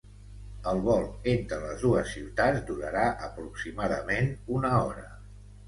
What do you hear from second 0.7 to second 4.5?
vol entre les dues ciutats durarà aproximadament